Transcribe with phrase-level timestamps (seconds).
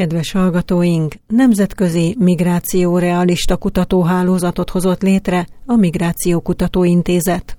[0.00, 7.56] Kedves hallgatóink, nemzetközi migráció realista kutatóhálózatot hozott létre a Migráció Kutatóintézet.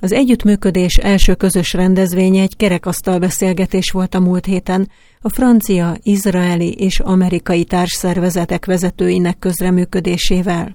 [0.00, 4.88] Az együttműködés első közös rendezvénye egy kerekasztal beszélgetés volt a múlt héten
[5.20, 10.72] a francia, izraeli és amerikai társszervezetek vezetőinek közreműködésével.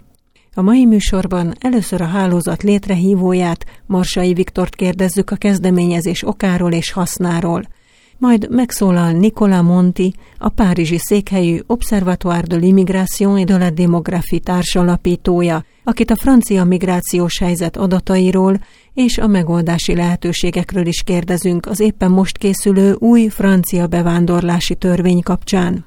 [0.53, 7.63] A mai műsorban először a hálózat létrehívóját, Marsai Viktort kérdezzük a kezdeményezés okáról és hasznáról–
[8.17, 15.63] majd megszólal Nicola Monti, a párizsi székhelyű Observatoire de l'immigration et de la démographie társalapítója,
[15.83, 18.59] akit a francia migrációs helyzet adatairól
[18.93, 25.85] és a megoldási lehetőségekről is kérdezünk az éppen most készülő új francia bevándorlási törvény kapcsán.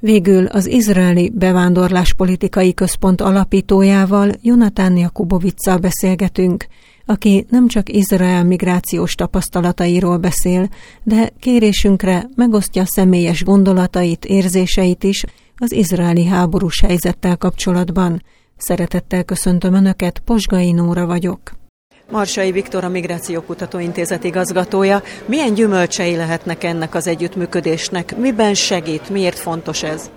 [0.00, 6.66] Végül az izraeli bevándorláspolitikai központ alapítójával, Jonathan Jakubovicsal beszélgetünk,
[7.10, 10.68] aki nem csak Izrael migrációs tapasztalatairól beszél,
[11.02, 15.24] de kérésünkre megosztja személyes gondolatait, érzéseit is
[15.56, 18.22] az izraeli háborús helyzettel kapcsolatban.
[18.56, 21.52] Szeretettel köszöntöm Önöket, Posgai Nóra vagyok.
[22.10, 25.02] Marsai Viktor a Migráció Kutatóintézet igazgatója.
[25.26, 28.16] Milyen gyümölcsei lehetnek ennek az együttműködésnek?
[28.16, 29.10] Miben segít?
[29.10, 30.10] Miért fontos ez?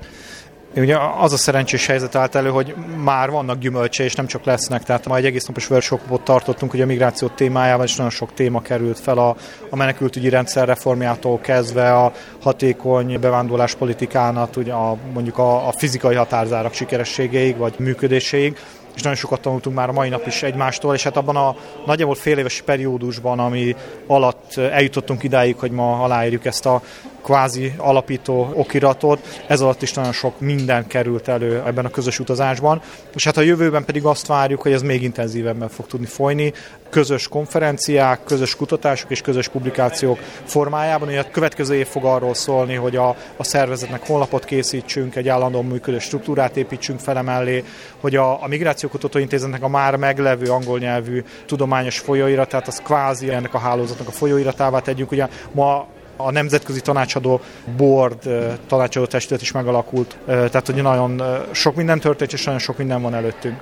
[0.76, 4.84] Ugye az a szerencsés helyzet állt elő, hogy már vannak gyümölcse, és nem csak lesznek.
[4.84, 8.62] Tehát ma egy egész napos workshopot tartottunk, hogy a migráció témájával, és nagyon sok téma
[8.62, 9.36] került fel a,
[9.70, 16.16] a menekültügyi rendszer reformjától kezdve a hatékony bevándorlás politikának, ugye a, mondjuk a, a fizikai
[16.16, 18.58] határzárak sikerességeig, vagy működéséig
[18.96, 22.16] és nagyon sokat tanultunk már a mai nap is egymástól, és hát abban a nagyjából
[22.16, 23.76] fél éves periódusban, ami
[24.08, 26.82] alatt eljutottunk idáig, hogy ma aláírjuk ezt a
[27.22, 29.44] kvázi alapító okiratot.
[29.48, 32.82] Ez alatt is nagyon sok minden került elő ebben a közös utazásban,
[33.14, 36.54] és hát a jövőben pedig azt várjuk, hogy ez még intenzívebben fog tudni folyni,
[36.92, 41.08] közös konferenciák, közös kutatások és közös publikációk formájában.
[41.08, 45.66] Ugye a következő év fog arról szólni, hogy a, a szervezetnek honlapot készítsünk, egy állandóan
[45.66, 47.64] működő struktúrát építsünk fele mellé,
[48.00, 53.54] hogy a, a Migrációkutató Intézetnek a már meglevő angol nyelvű tudományos folyóiratát, az kvázi ennek
[53.54, 55.12] a hálózatnak a folyóiratává tegyünk.
[55.12, 57.42] Ugye ma a Nemzetközi Tanácsadó
[57.78, 58.30] Board
[58.68, 63.14] tanácsadó testület is megalakult, tehát hogy nagyon sok minden történt, és nagyon sok minden van
[63.14, 63.62] előttünk.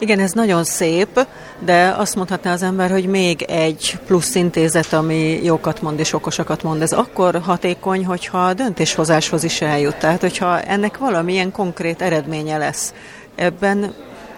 [0.00, 1.26] Igen, ez nagyon szép,
[1.58, 6.62] de azt mondhatná az ember, hogy még egy plusz intézet, ami jókat mond és okosakat
[6.62, 9.96] mond, ez akkor hatékony, hogyha a döntéshozáshoz is eljut.
[9.96, 12.94] Tehát, hogyha ennek valamilyen konkrét eredménye lesz.
[13.34, 13.94] Ebben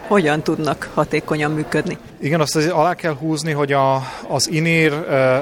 [0.07, 1.99] hogyan tudnak hatékonyan működni?
[2.23, 4.93] Igen, azt azért alá kell húzni, hogy a, az INIR,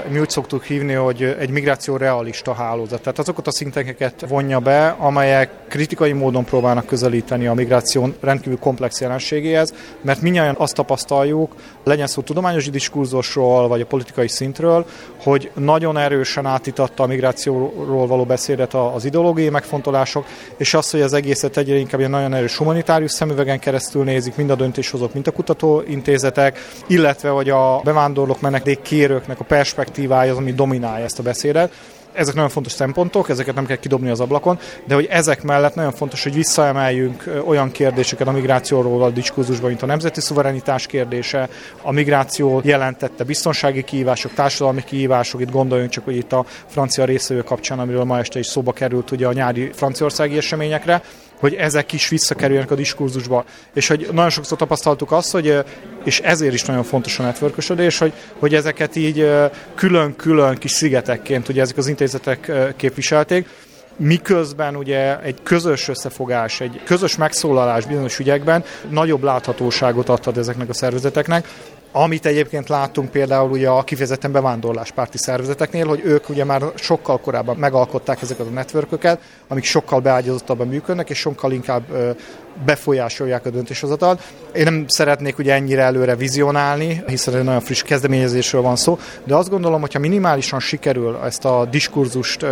[0.09, 3.01] mi úgy szoktuk hívni, hogy egy migráció realista hálózat.
[3.01, 9.01] Tehát azokat a szintekeket vonja be, amelyek kritikai módon próbálnak közelíteni a migráció rendkívül komplex
[9.01, 11.55] jelenségéhez, mert minnyáján azt tapasztaljuk,
[11.85, 14.87] legyen szó tudományos diskurzusról, vagy a politikai szintről,
[15.23, 20.27] hogy nagyon erősen átitatta a migrációról való beszédet az ideológiai megfontolások,
[20.57, 24.51] és az, hogy az egészet egyre inkább ilyen nagyon erős humanitárius szemüvegen keresztül nézik, mind
[24.51, 30.53] a döntéshozók, mind a kutatóintézetek, illetve hogy a bevándorlók menekdék kérőknek a perspektívája az, ami
[30.53, 31.73] dominálja ezt a beszédet.
[32.13, 35.93] Ezek nagyon fontos szempontok, ezeket nem kell kidobni az ablakon, de hogy ezek mellett nagyon
[35.93, 41.49] fontos, hogy visszaemeljünk olyan kérdéseket a migrációról a diskurzusban, mint a nemzeti szuverenitás kérdése,
[41.83, 47.43] a migráció jelentette biztonsági kihívások, társadalmi kihívások, itt gondoljunk csak, hogy itt a francia részvevő
[47.43, 51.03] kapcsán, amiről ma este is szóba került ugye a nyári franciaországi eseményekre,
[51.41, 53.45] hogy ezek is visszakerüljenek a diskurzusba.
[53.75, 55.59] És hogy nagyon sokszor tapasztaltuk azt, hogy,
[56.05, 59.31] és ezért is nagyon fontos a networkösödés, hogy, hogy ezeket így
[59.75, 63.49] külön-külön kis szigetekként ugye ezek az intézetek képviselték,
[63.97, 70.75] miközben ugye egy közös összefogás, egy közös megszólalás bizonyos ügyekben nagyobb láthatóságot adhat ezeknek a
[70.75, 71.49] szervezeteknek,
[71.93, 77.56] amit egyébként láttunk például ugye a kifejezetten bevándorláspárti szervezeteknél, hogy ők ugye már sokkal korábban
[77.56, 81.83] megalkották ezeket a networköket, amik sokkal beágyazottabban működnek, és sokkal inkább
[82.65, 84.23] befolyásolják a döntéshozatalt.
[84.55, 89.34] Én nem szeretnék ugye ennyire előre vizionálni, hiszen egy nagyon friss kezdeményezésről van szó, de
[89.34, 92.47] azt gondolom, hogyha minimálisan sikerül ezt a diskurzust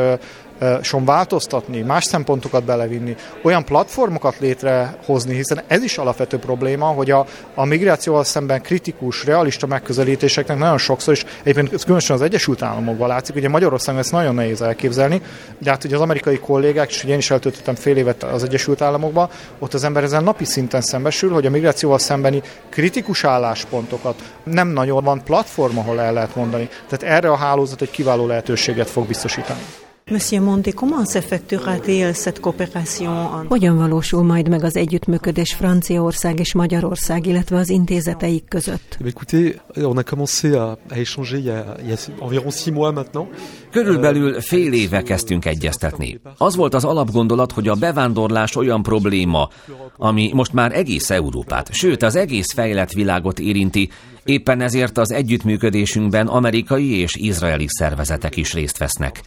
[0.82, 7.26] son változtatni, más szempontokat belevinni, olyan platformokat létrehozni, hiszen ez is alapvető probléma, hogy a,
[7.54, 13.36] a migrációval szemben kritikus, realista megközelítéseknek nagyon sokszor, és egyébként különösen az Egyesült Államokban látszik,
[13.36, 15.22] ugye Magyarországon ezt nagyon nehéz elképzelni,
[15.58, 18.82] de hát ugye az amerikai kollégák, és ugye én is eltöltöttem fél évet az Egyesült
[18.82, 19.28] Államokban,
[19.58, 25.04] ott az ember ezen napi szinten szembesül, hogy a migrációval szembeni kritikus álláspontokat nem nagyon
[25.04, 26.68] van platform, ahol el lehet mondani.
[26.88, 29.60] Tehát erre a hálózat egy kiváló lehetőséget fog biztosítani.
[30.10, 33.46] Monsieur Monti, comment s'effectuera-t-il cette coopération?
[33.48, 38.96] Hogyan valósul majd meg az együttműködés Franciaország és Magyarország, illetve az intézeteik között?
[39.00, 42.50] Eh écoutez, on a commencé à, à échanger il y, a, il y a environ
[42.50, 43.28] six mois maintenant.
[43.70, 46.20] Körülbelül fél éve kezdtünk egyeztetni.
[46.36, 49.48] Az volt az alapgondolat, hogy a bevándorlás olyan probléma,
[49.96, 53.88] ami most már egész Európát, sőt az egész fejlett világot érinti,
[54.28, 59.22] éppen ezért az együttműködésünkben amerikai és izraeli szervezetek is részt vesznek.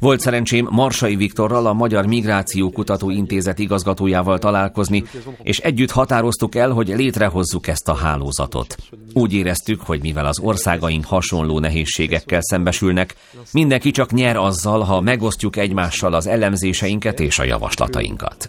[0.00, 5.04] Volt szerencsém Marsai Viktorral, a Magyar Migráció Kutató Intézet igazgatójával találkozni,
[5.42, 8.76] és együtt határoztuk el, hogy létrehozzuk ezt a hálózatot.
[9.12, 13.14] Úgy éreztük, hogy mivel az országaink hasonló nehézségekkel szembesülnek,
[13.52, 18.46] mindenki csak nyer azzal, ha megosztjuk egymással az elemzéseinket és a javaslatainkat.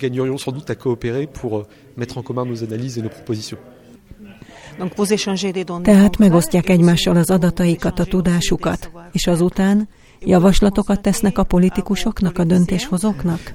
[5.81, 9.87] Tehát megosztják egymással az adataikat, a tudásukat, és azután
[10.19, 13.53] Javaslatokat tesznek a politikusoknak, a döntéshozóknak?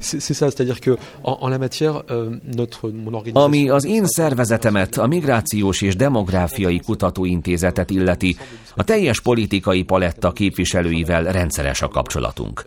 [3.33, 8.37] Ami az én szervezetemet, a Migrációs és Demográfiai Kutatóintézetet illeti,
[8.75, 12.65] a teljes politikai paletta képviselőivel rendszeres a kapcsolatunk.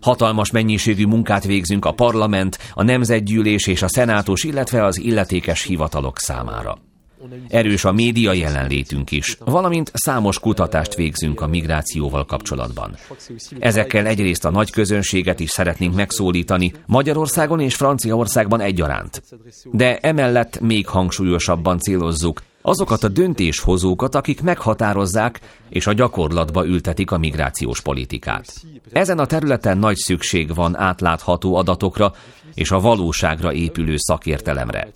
[0.00, 6.18] Hatalmas mennyiségű munkát végzünk a parlament, a nemzetgyűlés és a szenátus, illetve az illetékes hivatalok
[6.18, 6.78] számára.
[7.48, 12.96] Erős a média jelenlétünk is, valamint számos kutatást végzünk a migrációval kapcsolatban.
[13.58, 19.22] Ezekkel egyrészt a nagy közönséget is szeretnénk megszólítani, Magyarországon és Franciaországban egyaránt.
[19.72, 27.18] De emellett még hangsúlyosabban célozzuk azokat a döntéshozókat, akik meghatározzák és a gyakorlatba ültetik a
[27.18, 28.52] migrációs politikát.
[28.92, 32.12] Ezen a területen nagy szükség van átlátható adatokra
[32.54, 34.88] és a valóságra épülő szakértelemre.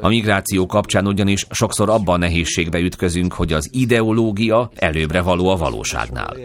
[0.00, 6.36] A migráció kapcsán ugyanis sokszor abban nehézségbe ütközünk, hogy az ideológia előbbre való a valóságnál.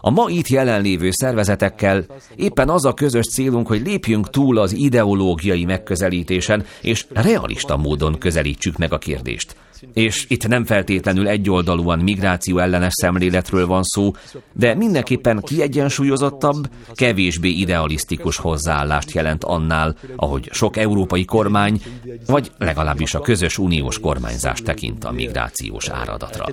[0.00, 2.04] A ma itt jelenlévő szervezetekkel
[2.36, 8.76] éppen az a közös célunk, hogy lépjünk túl az ideológiai megközelítésen, és realista módon közelítsük
[8.76, 9.56] meg a kérdést.
[9.92, 14.12] És itt nem feltétlenül egyoldalúan migráció ellenes szemléletről van szó,
[14.52, 21.82] de mindenképpen kiegyensúlyozottabb, kevésbé idealisztikus hozzáállást jelent annál, ahogy sok európai kormány,
[22.26, 26.46] vagy legalábbis a közös uniós kormányzás tekint a migrációs áradatra.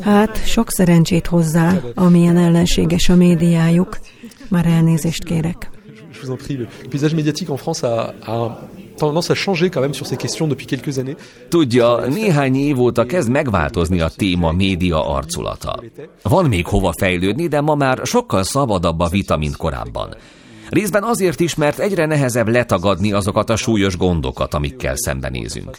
[0.00, 3.98] Hát, sok szerencsét hozzá, amilyen ellenséges a médiájuk.
[4.48, 5.71] Már elnézést kérek
[6.24, 6.56] vous en prie.
[6.56, 8.58] Le, paysage médiatique en France a, a
[8.96, 11.16] tendance à changer quand même sur ces questions depuis quelques années.
[11.48, 15.82] Tudja, néhány év óta kezd megváltozni a téma média arculata.
[16.22, 20.14] Van még hova fejlődni, de ma már sokkal szabadabb a vita, mint korábban.
[20.72, 25.76] Részben azért is, mert egyre nehezebb letagadni azokat a súlyos gondokat, amikkel szembenézünk.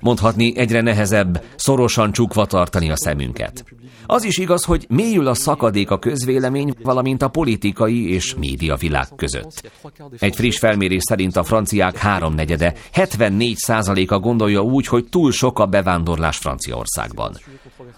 [0.00, 3.64] Mondhatni egyre nehezebb szorosan csukva tartani a szemünket.
[4.06, 9.06] Az is igaz, hogy mélyül a szakadék a közvélemény, valamint a politikai és média világ
[9.16, 9.70] között.
[10.18, 15.66] Egy friss felmérés szerint a franciák háromnegyede, 74 a gondolja úgy, hogy túl sok a
[15.66, 17.36] bevándorlás Franciaországban.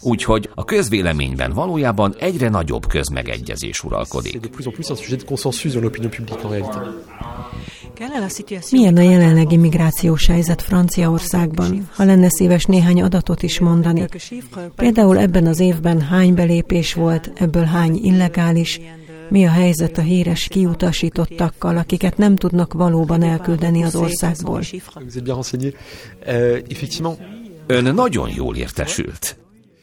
[0.00, 4.50] Úgyhogy a közvéleményben valójában egyre nagyobb közmegegyezés uralkodik.
[8.70, 11.88] Milyen a jelenlegi migrációs helyzet Franciaországban?
[11.94, 14.04] Ha lenne szíves néhány adatot is mondani.
[14.76, 18.80] Például ebben az évben hány belépés volt, ebből hány illegális,
[19.28, 24.62] mi a helyzet a híres kiutasítottakkal, akiket nem tudnak valóban elküldeni az országból?
[27.66, 29.36] Ön nagyon jól értesült.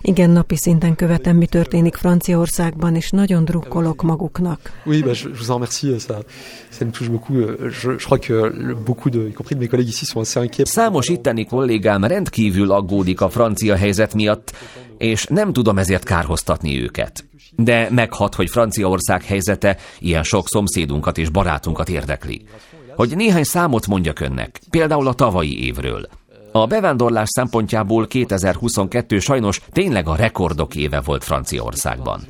[0.05, 4.59] Igen, napi szinten követem, mi történik Franciaországban, és nagyon drukkolok maguknak.
[4.85, 6.17] Oui, bah, je, je vous en remercie, ça,
[6.69, 7.37] ça me touche beaucoup.
[7.37, 8.51] Euh, je, je crois que
[8.85, 10.69] beaucoup de, y compris de mes collègues ici, sont assez inquiets.
[10.69, 14.51] Számos itteni kollégám rendkívül aggódik a francia helyzet miatt,
[14.97, 17.25] és nem tudom ezért kárhoztatni őket.
[17.55, 22.45] De meghat, hogy Franciaország helyzete ilyen sok szomszédunkat és barátunkat érdekli.
[22.95, 26.07] Hogy néhány számot mondjak önnek, például a tavalyi évről–
[26.55, 32.21] a bevándorlás szempontjából 2022 sajnos tényleg a rekordok éve volt Franciaországban.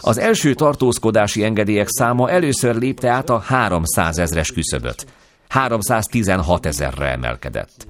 [0.00, 5.06] Az első tartózkodási engedélyek száma először lépte át a 300 ezres küszöböt.
[5.48, 7.86] 316 ezerre emelkedett.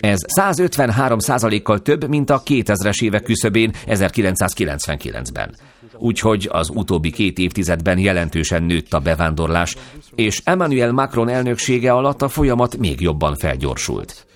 [0.00, 5.56] Ez 153 százalékkal több, mint a 2000-es évek küszöbén 1999-ben.
[5.98, 9.76] Úgyhogy az utóbbi két évtizedben jelentősen nőtt a bevándorlás,
[10.14, 14.26] és Emmanuel Macron elnöksége alatt a folyamat még jobban felgyorsult.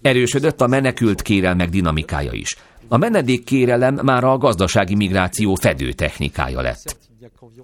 [0.00, 2.56] Erősödött a menekült kérelmek dinamikája is.
[2.88, 6.96] A menedék kérelem már a gazdasági migráció fedő technikája lett.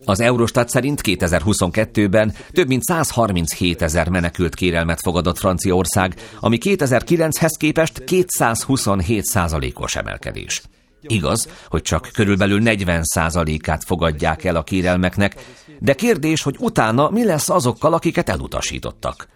[0.05, 8.05] Az Eurostat szerint 2022-ben több mint 137 ezer menekült kérelmet fogadott Franciaország, ami 2009-hez képest
[8.05, 10.63] 227 százalékos emelkedés.
[11.03, 15.45] Igaz, hogy csak körülbelül 40%-át fogadják el a kérelmeknek,
[15.79, 19.29] de kérdés, hogy utána mi lesz azokkal, akiket elutasítottak.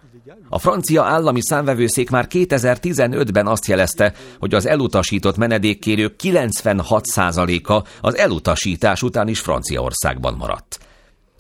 [0.49, 9.03] A francia állami számvevőszék már 2015-ben azt jelezte, hogy az elutasított menedékkérők 96%-a az elutasítás
[9.03, 10.79] után is Franciaországban maradt.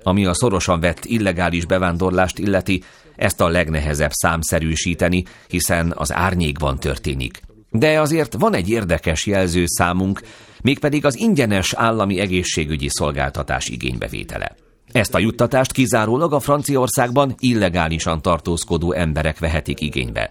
[0.02, 2.82] Ami a szorosan vett illegális bevándorlást illeti,
[3.16, 7.40] ezt a legnehezebb számszerűsíteni, hiszen az árnyékban történik.
[7.70, 10.20] De azért van egy érdekes jelző számunk,
[10.62, 14.56] mégpedig az ingyenes állami egészségügyi szolgáltatás igénybevétele.
[14.96, 20.30] Ezt a juttatást kizárólag a Franciaországban illegálisan tartózkodó emberek vehetik igénybe.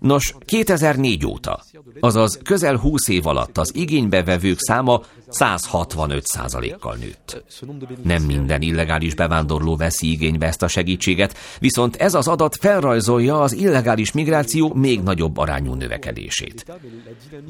[0.00, 1.60] Nos, 2004 óta,
[2.00, 7.42] azaz közel 20 év alatt az igénybevevők száma 165%-kal nőtt.
[8.02, 13.52] Nem minden illegális bevándorló veszi igénybe ezt a segítséget, viszont ez az adat felrajzolja az
[13.52, 16.66] illegális migráció még nagyobb arányú növekedését.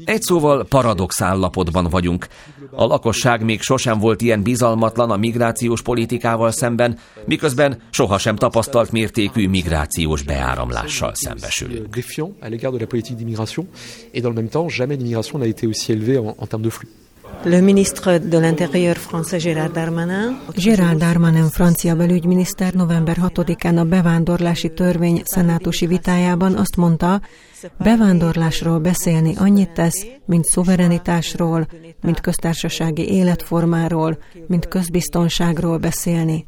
[0.05, 2.27] Egy szóval paradox állapotban vagyunk.
[2.71, 9.47] A lakosság még sosem volt ilyen bizalmatlan a migrációs politikával szemben, miközben sohasem tapasztalt mértékű
[9.47, 11.97] migrációs beáramlással szembesülünk.
[14.13, 16.69] Et dans le même temps, jamais l'immigration n'a été aussi élevée en, en termes de
[16.69, 16.89] flux.
[17.43, 20.39] Le ministre de l'Intérieur français Gérald Darmanin.
[20.55, 27.21] Gérald Darmanin francia belügyminiszter november 6-án a bevándorlási törvény szenátusi vitájában azt mondta,
[27.77, 31.67] bevándorlásról beszélni annyit tesz, mint szuverenitásról,
[32.01, 34.17] mint köztársasági életformáról,
[34.47, 36.47] mint közbiztonságról beszélni.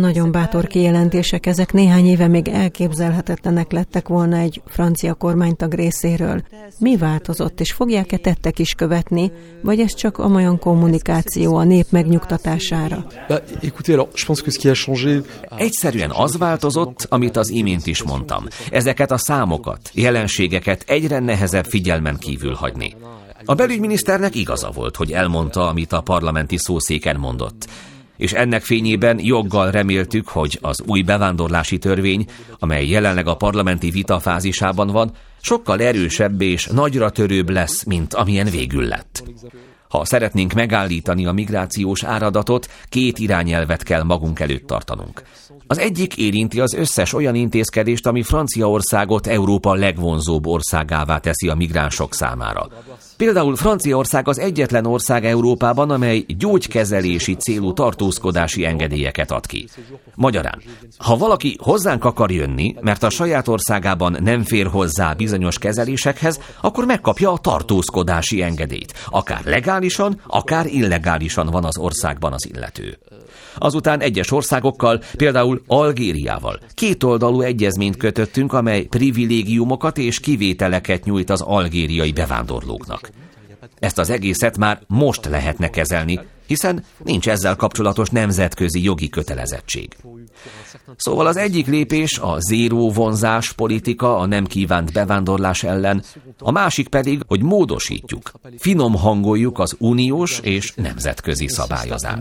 [0.00, 6.42] Nagyon bátor kijelentések, ezek néhány éve még elképzelhetetlenek lettek volna egy francia kormánytag részéről.
[6.78, 13.06] Mi változott, és fogják-e tettek is követni, vagy ez csak olyan kommunikáció a nép megnyugtatására?
[15.56, 18.46] Egyszerűen az változott, amit az imént is mondtam.
[18.70, 22.96] Ezeket a számokat, jelenségeket egyre nehezebb figyelmen kívül hagyni.
[23.44, 27.68] A belügyminiszternek igaza volt, hogy elmondta, amit a parlamenti szószéken mondott
[28.20, 32.24] és ennek fényében joggal reméltük, hogy az új bevándorlási törvény,
[32.58, 38.46] amely jelenleg a parlamenti vita fázisában van, sokkal erősebb és nagyra törőbb lesz, mint amilyen
[38.50, 39.24] végül lett.
[39.88, 45.22] Ha szeretnénk megállítani a migrációs áradatot, két irányelvet kell magunk előtt tartanunk.
[45.66, 52.14] Az egyik érinti az összes olyan intézkedést, ami Franciaországot Európa legvonzóbb országává teszi a migránsok
[52.14, 52.68] számára.
[53.20, 59.68] Például Franciaország az egyetlen ország Európában, amely gyógykezelési célú tartózkodási engedélyeket ad ki.
[60.14, 60.62] Magyarán,
[60.98, 66.84] ha valaki hozzánk akar jönni, mert a saját országában nem fér hozzá bizonyos kezelésekhez, akkor
[66.84, 68.94] megkapja a tartózkodási engedélyt.
[69.06, 72.98] Akár legálisan, akár illegálisan van az országban az illető.
[73.58, 82.12] Azután egyes országokkal, például Algériával kétoldalú egyezményt kötöttünk, amely privilégiumokat és kivételeket nyújt az algériai
[82.12, 83.09] bevándorlóknak.
[83.80, 89.96] Ezt az egészet már most lehetne kezelni, hiszen nincs ezzel kapcsolatos nemzetközi jogi kötelezettség.
[90.96, 96.02] Szóval az egyik lépés a zéró vonzás politika a nem kívánt bevándorlás ellen,
[96.38, 102.18] a másik pedig, hogy módosítjuk, finom hangoljuk az uniós és nemzetközi szabályozást.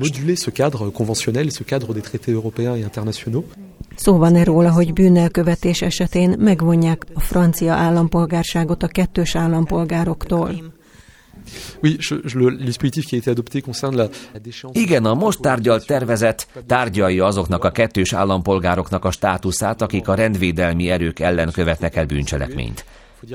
[3.96, 10.78] Szó van-e róla, hogy bűnelkövetés esetén megvonják a francia állampolgárságot a kettős állampolgároktól?
[14.72, 20.90] Igen, a most tárgyalt tervezet tárgyalja azoknak a kettős állampolgároknak a státuszát, akik a rendvédelmi
[20.90, 22.86] erők ellen követnek el bűncselekményt.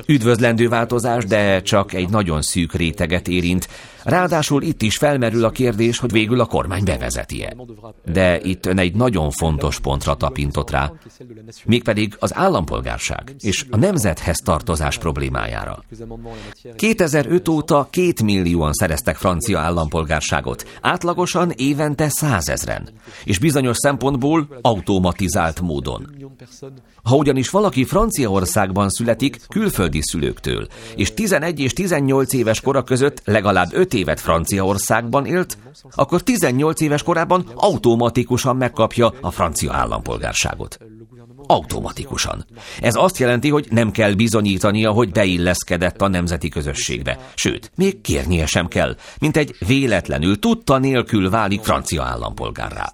[0.06, 3.68] Üdvözlendő változás, de csak egy nagyon szűk réteget érint.
[4.04, 7.56] Ráadásul itt is felmerül a kérdés, hogy végül a kormány bevezeti-e.
[8.12, 10.92] De itt ön egy nagyon fontos pontra tapintott rá,
[11.64, 15.84] mégpedig az állampolgárság és a nemzethez tartozás problémájára.
[16.76, 22.88] 2005 óta két millióan szereztek francia állampolgárságot, átlagosan évente százezren,
[23.24, 26.14] és bizonyos szempontból automatizált módon.
[27.02, 29.40] Ha ugyanis valaki Franciaországban születik
[29.74, 30.66] külföldi szülőktől,
[30.96, 35.58] és 11 és 18 éves kora között legalább 5 évet Franciaországban élt,
[35.90, 40.78] akkor 18 éves korában automatikusan megkapja a francia állampolgárságot.
[41.46, 42.46] Automatikusan.
[42.80, 47.18] Ez azt jelenti, hogy nem kell bizonyítania, hogy beilleszkedett a nemzeti közösségbe.
[47.34, 52.92] Sőt, még kérnie sem kell, mint egy véletlenül, tudta nélkül válik francia állampolgárrá.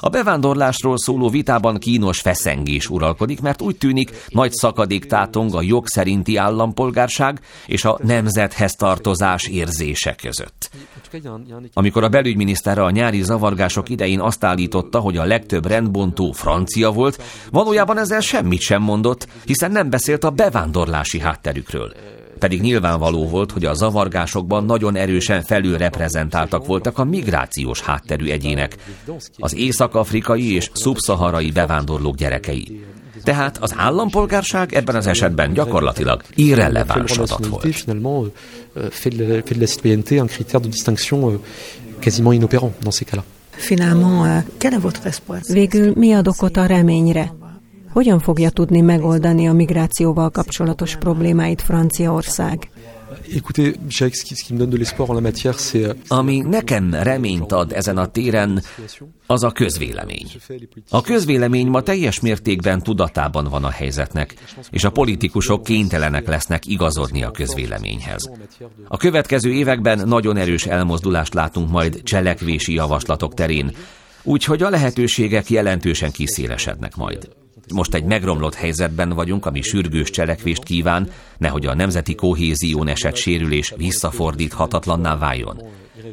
[0.00, 5.86] A bevándorlásról szóló vitában kínos feszengés uralkodik, mert úgy tűnik, nagy szakadék tátong a jog
[5.86, 10.70] szerinti állampolgárság és a nemzethez tartozás érzése között.
[11.72, 17.22] Amikor a belügyminiszter a nyári zavargások idején azt állította, hogy a legtöbb rendbontó francia volt,
[17.50, 21.92] valójában ezzel semmit sem mondott, hiszen nem beszélt a bevándorlási hátterükről.
[22.38, 28.76] pedig nyilvánvaló volt, hogy a zavargásokban nagyon erősen felülreprezentáltak voltak a migrációs hátterű egyének,
[29.36, 32.84] az észak-afrikai és szubszaharai bevándorlók gyerekei.
[33.22, 37.64] Tehát az állampolgárság ebben az esetben gyakorlatilag irreleváns adat volt.
[45.46, 47.32] Végül mi ad okot a reményre?
[47.92, 52.70] Hogyan fogja tudni megoldani a migrációval kapcsolatos problémáit Franciaország?
[55.74, 58.62] Euh, Ami nekem reményt ad ezen a téren,
[59.26, 60.26] az a közvélemény.
[60.90, 64.34] A közvélemény ma teljes mértékben tudatában van a helyzetnek,
[64.70, 68.30] és a politikusok kénytelenek lesznek igazodni a közvéleményhez.
[68.88, 73.72] A következő években nagyon erős elmozdulást látunk majd cselekvési javaslatok terén,
[74.22, 77.28] úgyhogy a lehetőségek jelentősen kiszélesednek majd.
[77.74, 83.74] Most egy megromlott helyzetben vagyunk, ami sürgős cselekvést kíván, nehogy a nemzeti kohézión esett sérülés
[83.76, 85.62] visszafordíthatatlanná váljon.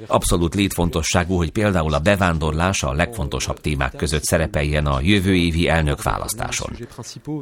[0.08, 6.78] Abszolút létfontosságú, hogy például a bevándorlás a legfontosabb témák között szerepeljen a jövő évi elnökválasztáson.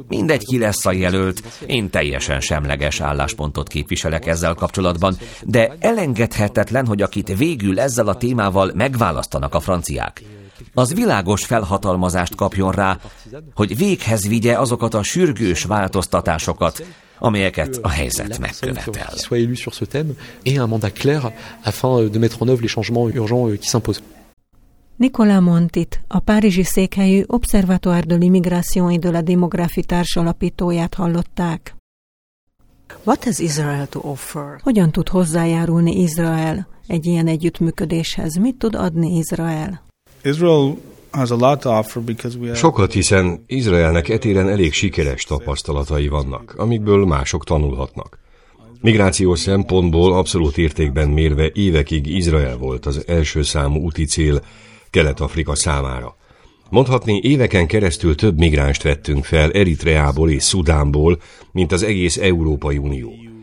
[0.08, 7.02] Mindegy ki lesz a jelölt, én teljesen semleges álláspontot képviselek ezzel kapcsolatban, de elengedhetetlen, hogy
[7.02, 10.22] akit végül ezzel a témával megválasztanak a franciák,
[10.74, 12.98] az világos felhatalmazást kapjon rá,
[13.54, 16.84] hogy véghez vigye azokat a sürgős változtatásokat,
[17.18, 19.12] amelyeket a helyzet megkövetel.
[24.96, 31.74] Nicolas Montit, a párizsi székhelyű Observatoire de l'immigration et de la démographie társalapítóját hallották.
[33.04, 34.60] What has Israel to offer?
[34.62, 38.36] Hogyan tud hozzájárulni Izrael egy ilyen együttműködéshez?
[38.36, 39.82] Mit tud adni Izrael?
[42.54, 48.18] Sokat, hiszen Izraelnek etéren elég sikeres tapasztalatai vannak, amikből mások tanulhatnak.
[48.80, 54.40] Migrációs szempontból abszolút értékben mérve évekig Izrael volt az első számú úti cél
[54.90, 56.16] Kelet-Afrika számára.
[56.70, 61.20] Mondhatni, éveken keresztül több migránst vettünk fel Eritreából és Szudánból,
[61.52, 63.33] mint az egész Európai Unió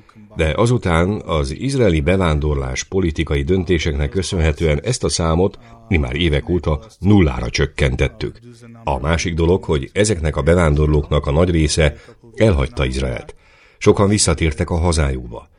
[0.41, 6.79] de azután az izraeli bevándorlás politikai döntéseknek köszönhetően ezt a számot mi már évek óta
[6.99, 8.39] nullára csökkentettük.
[8.83, 11.95] A másik dolog, hogy ezeknek a bevándorlóknak a nagy része
[12.35, 13.35] elhagyta Izraelt.
[13.77, 15.49] Sokan visszatértek a hazájukba.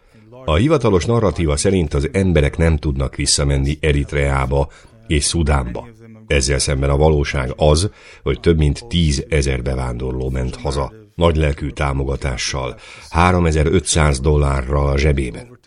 [0.45, 4.69] A hivatalos narratíva szerint az emberek nem tudnak visszamenni Eritreába
[5.07, 5.89] és Szudánba.
[6.27, 7.91] Ezzel szemben a valóság az,
[8.23, 12.77] hogy több mint tízezer bevándorló ment haza nagylelkű támogatással,
[13.11, 15.59] 3500 dollárral a zsebében.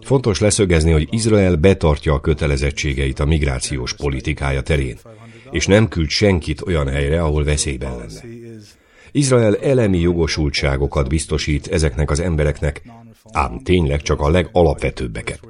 [0.00, 4.98] Fontos leszögezni, hogy Izrael betartja a kötelezettségeit a migrációs politikája terén,
[5.50, 8.20] és nem küld senkit olyan helyre, ahol veszélyben lenne.
[9.12, 12.82] Izrael elemi jogosultságokat biztosít ezeknek az embereknek,
[13.32, 15.40] ám tényleg csak a legalapvetőbbeket.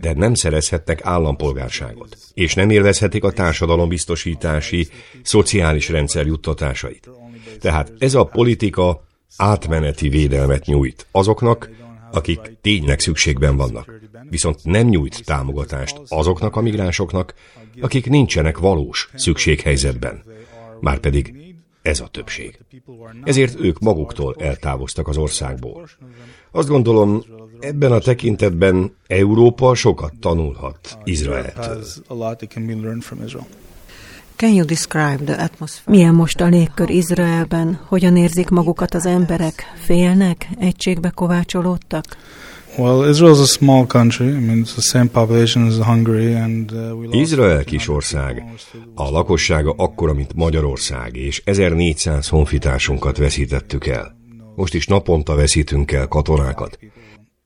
[0.00, 4.88] De nem szerezhetnek állampolgárságot, és nem élvezhetik a társadalombiztosítási,
[5.22, 7.10] szociális rendszer juttatásait.
[7.60, 9.04] Tehát ez a politika
[9.36, 11.70] átmeneti védelmet nyújt azoknak,
[12.12, 14.00] akik tényleg szükségben vannak.
[14.30, 17.34] Viszont nem nyújt támogatást azoknak a migránsoknak,
[17.80, 20.22] akik nincsenek valós szükséghelyzetben.
[20.80, 21.34] Márpedig
[21.82, 22.58] ez a többség.
[23.24, 25.88] Ezért ők maguktól eltávoztak az országból.
[26.50, 27.24] Azt gondolom,
[27.60, 31.84] ebben a tekintetben Európa sokat tanulhat Izraeltől.
[34.36, 35.96] Can you describe the atmosphere?
[35.96, 37.80] Milyen most a légkör Izraelben?
[37.86, 39.72] Hogyan érzik magukat az emberek?
[39.84, 40.48] Félnek?
[40.58, 42.04] Egységbe kovácsolódtak?
[42.76, 44.26] Well, Israel is a small country.
[44.26, 48.44] I mean, it's the same population as Hungary, and uh, we Izrael kis ország.
[48.94, 54.16] A lakossága akkora, mint Magyarország, és 1400 honfitársunkat veszítettük el.
[54.54, 56.78] Most is naponta veszítünk el katonákat.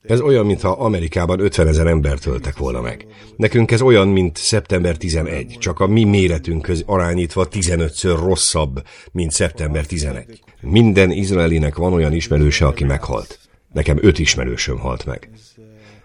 [0.03, 3.07] Ez olyan, mintha Amerikában 50 ezer embert töltek volna meg.
[3.37, 9.87] Nekünk ez olyan, mint szeptember 11, csak a mi méretünkhöz arányítva 15-ször rosszabb, mint szeptember
[9.87, 10.43] 11.
[10.61, 13.39] Minden izraelinek van olyan ismerőse, aki meghalt.
[13.73, 15.31] Nekem öt ismerősöm halt meg.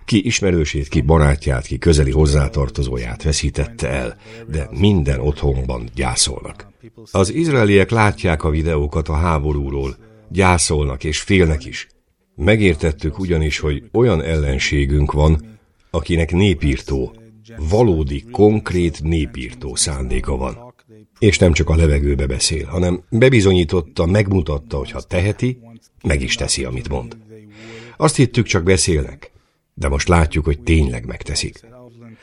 [0.05, 6.67] Ki ismerősét, ki barátját, ki közeli hozzátartozóját veszítette el, de minden otthonban gyászolnak.
[7.11, 9.95] Az izraeliek látják a videókat a háborúról,
[10.29, 11.87] gyászolnak és félnek is.
[12.37, 17.15] Megértettük ugyanis, hogy olyan ellenségünk van, akinek népírtó,
[17.57, 20.73] valódi, konkrét népírtó szándéka van.
[21.19, 25.59] És nem csak a levegőbe beszél, hanem bebizonyította, megmutatta, hogy ha teheti,
[26.03, 27.17] meg is teszi, amit mond.
[27.97, 29.31] Azt hittük, csak beszélnek,
[29.73, 31.59] de most látjuk, hogy tényleg megteszik.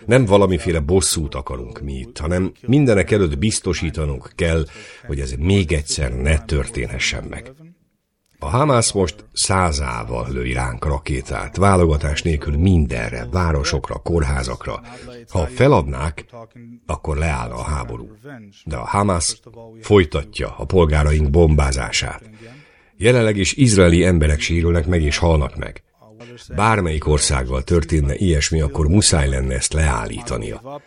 [0.07, 4.65] Nem valamiféle bosszút akarunk mi itt, hanem mindenek előtt biztosítanunk kell,
[5.07, 7.53] hogy ez még egyszer ne történhessen meg.
[8.45, 14.83] A Hamász most százával lő ránk rakétát, válogatás nélkül mindenre, városokra, kórházakra.
[15.31, 16.25] Ha feladnák,
[16.87, 18.09] akkor leállna a háború.
[18.65, 19.41] De a Hamász
[19.81, 22.31] folytatja a polgáraink bombázását.
[22.97, 25.83] Jelenleg is izraeli emberek sérülnek meg és halnak meg
[26.55, 30.83] bármelyik országgal történne ilyesmi, akkor muszáj lenne ezt leállítania.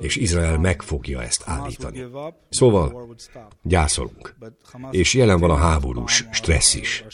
[0.00, 2.04] És Izrael meg fogja ezt állítani.
[2.48, 3.16] Szóval
[3.62, 4.34] gyászolunk.
[4.90, 7.04] És jelen van a háborús stressz is.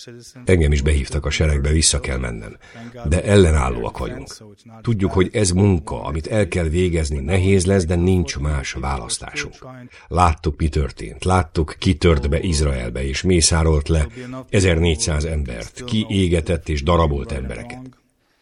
[0.45, 2.57] Engem is behívtak a seregbe, vissza kell mennem.
[3.05, 4.37] De ellenállóak vagyunk.
[4.81, 9.67] Tudjuk, hogy ez munka, amit el kell végezni, nehéz lesz, de nincs más választásunk.
[10.09, 11.25] Láttuk, mi történt.
[11.25, 14.07] Láttuk, ki tört be Izraelbe, és mészárolt le
[14.51, 17.68] 1400 embert, ki égetett és darabolt embereket.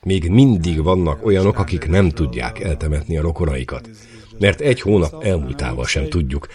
[0.03, 3.91] Még mindig vannak olyanok, akik nem tudják eltemetni a rokonaikat,
[4.39, 6.47] mert egy hónap elmúltával sem tudjuk.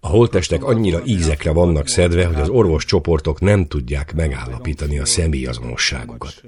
[0.00, 6.42] A holtestek annyira ízekre vannak szedve, hogy az orvos csoportok nem tudják megállapítani a személyazonosságukat.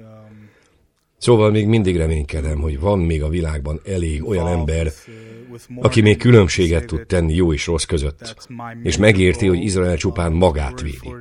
[1.19, 4.91] Szóval még mindig reménykedem, hogy van még a világban elég olyan ember,
[5.75, 8.35] aki még különbséget tud tenni jó és rossz között,
[8.83, 11.13] és megérti, hogy Izrael csupán magát védi.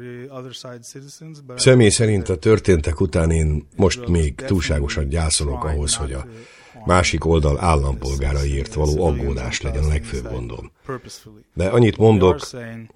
[1.56, 6.26] Személy szerint a történtek után én most még túlságosan gyászolok ahhoz, hogy a
[6.86, 10.70] másik oldal állampolgáraiért való aggódás legyen a legfőbb gondom.
[11.54, 12.48] De annyit mondok,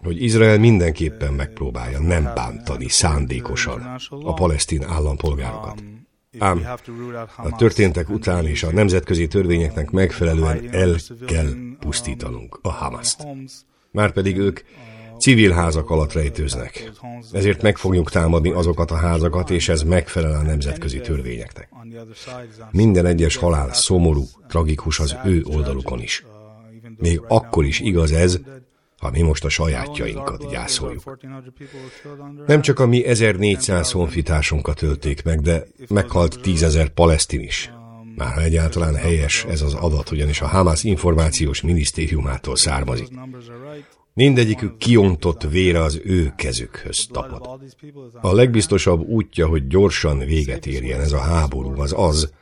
[0.03, 5.83] hogy Izrael mindenképpen megpróbálja nem bántani szándékosan a palesztin állampolgárokat.
[6.39, 6.67] Ám
[7.37, 13.27] a történtek után és a nemzetközi törvényeknek megfelelően el kell pusztítanunk a Hamaszt.
[13.91, 14.61] Márpedig ők
[15.19, 16.91] civil házak alatt rejtőznek.
[17.33, 21.69] Ezért meg fogjuk támadni azokat a házakat, és ez megfelel a nemzetközi törvényeknek.
[22.71, 26.25] Minden egyes halál szomorú, tragikus az ő oldalukon is.
[26.97, 28.41] Még akkor is igaz ez,
[29.03, 31.19] ha mi most a sajátjainkat gyászoljuk.
[32.47, 37.73] Nem csak a mi 1400 honfitársunkat ölték meg, de meghalt tízezer palesztin is.
[38.17, 43.09] Már ha egyáltalán helyes ez az adat, ugyanis a Hamas információs minisztériumától származik.
[44.15, 47.61] Mindegyikük kiontott vére az ő kezükhöz tapad.
[48.21, 52.33] A legbiztosabb útja, hogy gyorsan véget érjen ez a háború, az az,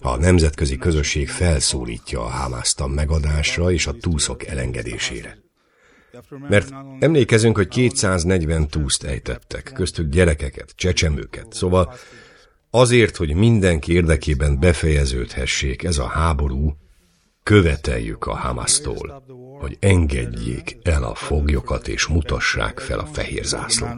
[0.00, 5.40] ha a nemzetközi közösség felszólítja a Hamaszt a megadásra és a túszok elengedésére.
[6.48, 11.94] Mert emlékezünk, hogy 240 túszt ejtettek, köztük gyerekeket, csecsemőket, szóval
[12.70, 16.76] azért, hogy mindenki érdekében befejeződhessék ez a háború,
[17.42, 19.24] követeljük a Hamasztól,
[19.60, 23.90] hogy engedjék el a foglyokat és mutassák fel a fehér zászlót.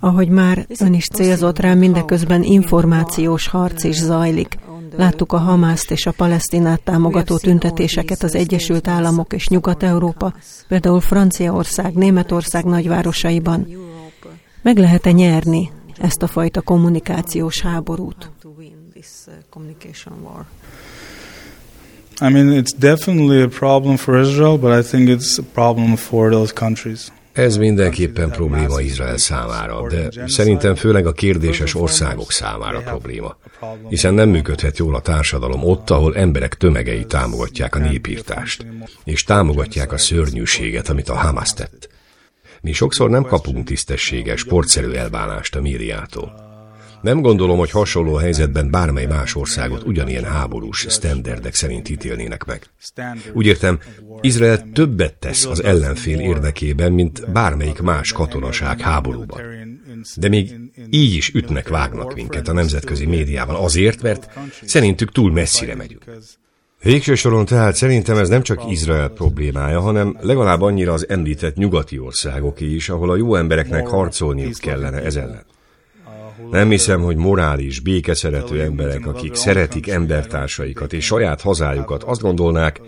[0.00, 4.58] Ahogy már ön is célzott rá, mindeközben információs harc is zajlik.
[4.96, 10.34] Láttuk a Hamászt és a Palesztinát támogató tüntetéseket az Egyesült Államok és Nyugat-Európa,
[10.68, 13.66] például Franciaország, Németország nagyvárosaiban.
[14.62, 18.30] Meg lehet-e nyerni ezt a fajta kommunikációs háborút?
[22.22, 26.30] I mean, it's definitely a problem for Israel, but I think it's a problem for
[26.30, 27.10] those countries.
[27.32, 33.36] Ez mindenképpen probléma Izrael számára, de szerintem főleg a kérdéses országok számára probléma,
[33.88, 38.66] hiszen nem működhet jól a társadalom ott, ahol emberek tömegei támogatják a népírtást,
[39.04, 41.88] és támogatják a szörnyűséget, amit a Hamas tett.
[42.62, 46.49] Mi sokszor nem kapunk tisztességes, sportszerű elbánást a médiától.
[47.02, 52.66] Nem gondolom, hogy hasonló helyzetben bármely más országot ugyanilyen háborús sztenderdek szerint ítélnének meg.
[53.32, 53.78] Úgy értem,
[54.20, 59.40] Izrael többet tesz az ellenfél érdekében, mint bármelyik más katonaság háborúban.
[60.16, 60.54] De még
[60.90, 64.30] így is ütnek, vágnak minket a nemzetközi médiában azért, mert
[64.64, 66.04] szerintük túl messzire megyünk.
[66.82, 71.98] Végső soron tehát szerintem ez nem csak Izrael problémája, hanem legalább annyira az említett nyugati
[71.98, 75.44] országoké is, ahol a jó embereknek harcolniuk kellene ez ellen.
[76.50, 82.80] Nem hiszem, hogy morális, békeszerető emberek, akik szeretik embertársaikat és saját hazájukat, azt gondolnák,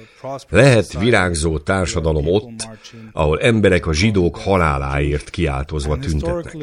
[0.49, 2.69] lehet virágzó társadalom ott,
[3.13, 6.57] ahol emberek a zsidók haláláért kiáltozva tüntetnek.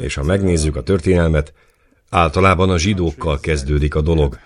[0.00, 1.52] És ha megnézzük a történelmet,
[2.10, 4.38] általában a zsidókkal kezdődik a dolog,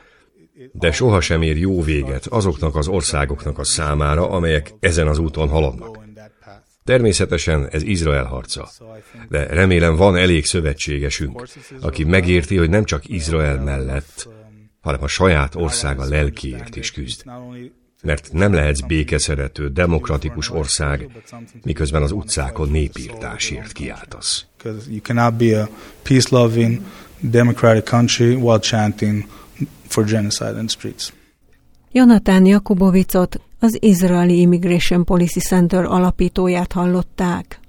[0.73, 6.04] de sohasem ér jó véget azoknak az országoknak a számára, amelyek ezen az úton haladnak.
[6.85, 8.71] Természetesen ez Izrael harca,
[9.29, 11.49] de remélem van elég szövetségesünk,
[11.81, 14.29] aki megérti, hogy nem csak Izrael mellett,
[14.81, 17.25] hanem a saját országa lelkiért is küzd.
[18.03, 21.09] Mert nem lehetsz békeszerető, demokratikus ország,
[21.63, 24.47] miközben az utcákon népírtásért kiáltasz.
[24.65, 25.69] You cannot be a
[26.03, 26.81] peace-loving,
[27.19, 29.25] democratic country while chanting
[29.87, 31.13] for genocide in the streets.
[31.93, 37.61] Jonathan Jakubovicot, az Israeli Immigration Policy Center alapítóját hallották.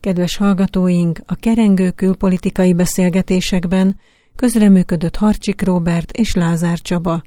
[0.00, 3.96] Kedves hallgatóink, a kerengő külpolitikai beszélgetésekben
[4.36, 7.22] közreműködött Harcsik Róbert és Lázár Csaba.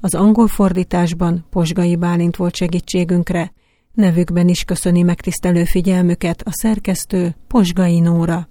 [0.00, 3.52] Az angol fordításban Posgai Bálint volt segítségünkre.
[3.92, 8.48] Nevükben is köszöni megtisztelő figyelmüket a szerkesztő Posgai Nóra.